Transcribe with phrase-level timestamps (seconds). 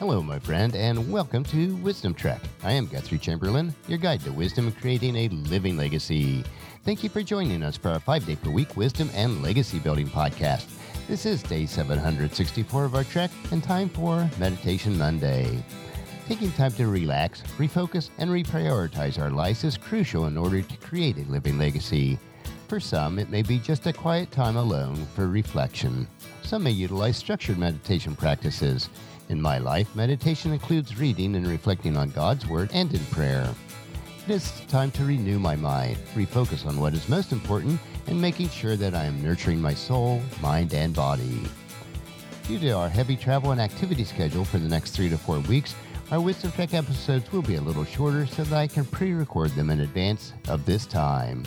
[0.00, 2.40] Hello, my friend, and welcome to Wisdom Trek.
[2.62, 6.42] I am Guthrie Chamberlain, your guide to wisdom and creating a living legacy.
[6.86, 10.08] Thank you for joining us for our five day per week wisdom and legacy building
[10.08, 10.70] podcast.
[11.06, 15.62] This is day 764 of our trek and time for Meditation Monday.
[16.26, 21.18] Taking time to relax, refocus, and reprioritize our lives is crucial in order to create
[21.18, 22.18] a living legacy.
[22.68, 26.08] For some, it may be just a quiet time alone for reflection.
[26.42, 28.88] Some may utilize structured meditation practices.
[29.30, 33.48] In my life, meditation includes reading and reflecting on God's Word and in prayer.
[34.26, 38.48] It is time to renew my mind, refocus on what is most important, and making
[38.48, 41.42] sure that I am nurturing my soul, mind, and body.
[42.48, 45.76] Due to our heavy travel and activity schedule for the next three to four weeks,
[46.10, 49.52] our Wisdom Trek episodes will be a little shorter so that I can pre record
[49.52, 51.44] them in advance of this time.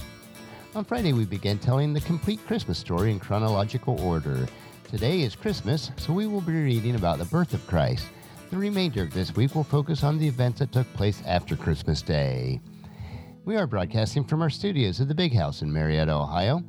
[0.73, 4.47] On Friday, we began telling the complete Christmas story in chronological order.
[4.89, 8.07] Today is Christmas, so we will be reading about the birth of Christ.
[8.51, 12.01] The remainder of this week will focus on the events that took place after Christmas
[12.01, 12.59] Day.
[13.43, 16.61] We are broadcasting from our studios at the Big House in Marietta, Ohio.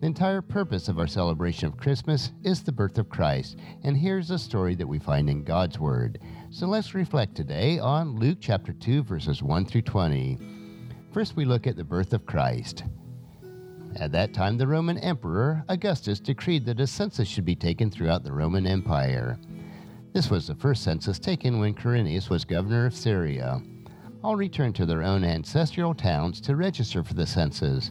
[0.00, 4.30] The entire purpose of our celebration of Christmas is the birth of Christ, and here's
[4.30, 6.20] a story that we find in God's Word.
[6.50, 10.38] So let's reflect today on Luke chapter 2, verses 1 through 20.
[11.12, 12.84] First, we look at the birth of Christ.
[13.96, 18.22] At that time, the Roman Emperor Augustus decreed that a census should be taken throughout
[18.22, 19.36] the Roman Empire.
[20.12, 23.60] This was the first census taken when Quirinius was governor of Syria.
[24.22, 27.90] All returned to their own ancestral towns to register for the census.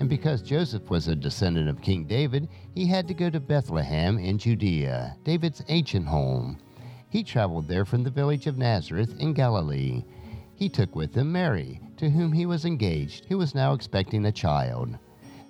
[0.00, 4.18] And because Joseph was a descendant of King David, he had to go to Bethlehem
[4.18, 6.58] in Judea, David's ancient home.
[7.10, 10.04] He traveled there from the village of Nazareth in Galilee.
[10.54, 14.32] He took with him Mary, to whom he was engaged, who was now expecting a
[14.32, 14.98] child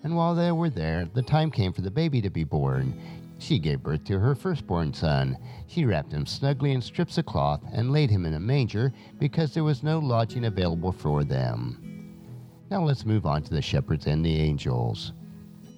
[0.03, 2.99] and while they were there, the time came for the baby to be born.
[3.39, 5.39] She gave birth to her firstborn son.
[5.67, 9.55] She wrapped him snugly in strips of cloth and laid him in a manger because
[9.55, 12.15] there was no lodging available for them.
[12.71, 15.13] Now let's move on to the shepherds and the angels.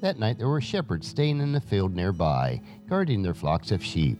[0.00, 4.18] That night there were shepherds staying in the field nearby, guarding their flocks of sheep.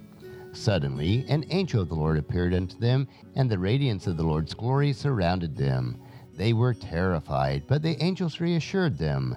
[0.52, 4.52] Suddenly, an angel of the Lord appeared unto them, and the radiance of the Lord's
[4.52, 5.96] glory surrounded them.
[6.36, 9.36] They were terrified, but the angels reassured them.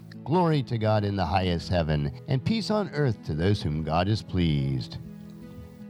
[0.23, 4.07] Glory to God in the highest heaven, and peace on earth to those whom God
[4.07, 4.99] is pleased.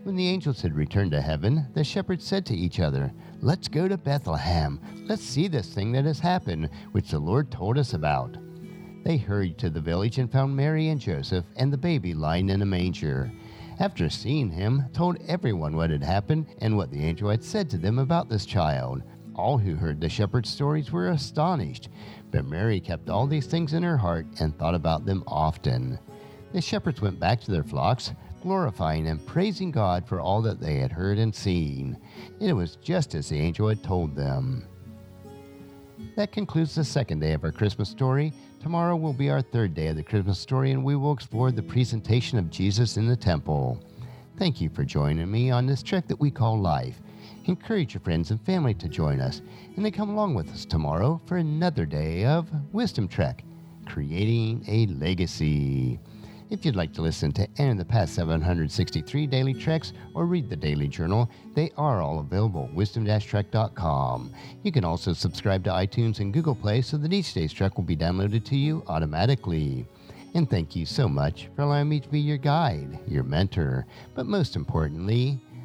[0.03, 3.11] When the angels had returned to heaven, the shepherds said to each other,
[3.41, 4.79] Let's go to Bethlehem.
[5.05, 8.37] Let's see this thing that has happened, which the Lord told us about.
[9.03, 12.61] They hurried to the village and found Mary and Joseph and the baby lying in
[12.61, 13.31] a manger.
[13.79, 17.77] After seeing him, told everyone what had happened and what the angel had said to
[17.77, 19.03] them about this child.
[19.41, 21.89] All who heard the shepherd's stories were astonished,
[22.29, 25.97] but Mary kept all these things in her heart and thought about them often.
[26.53, 28.11] The shepherds went back to their flocks,
[28.43, 31.97] glorifying and praising God for all that they had heard and seen.
[32.39, 34.67] It was just as the angel had told them.
[36.15, 38.33] That concludes the second day of our Christmas story.
[38.59, 41.63] Tomorrow will be our third day of the Christmas story, and we will explore the
[41.63, 43.83] presentation of Jesus in the temple.
[44.37, 47.01] Thank you for joining me on this trek that we call life.
[47.45, 49.41] Encourage your friends and family to join us,
[49.75, 53.43] and then come along with us tomorrow for another day of Wisdom Trek,
[53.87, 55.99] creating a legacy.
[56.51, 60.49] If you'd like to listen to any of the past 763 daily treks or read
[60.49, 64.33] the daily journal, they are all available at wisdom-trek.com.
[64.61, 67.85] You can also subscribe to iTunes and Google Play so that each day's trek will
[67.85, 69.87] be downloaded to you automatically.
[70.33, 74.25] And thank you so much for allowing me to be your guide, your mentor, but
[74.25, 75.39] most importantly,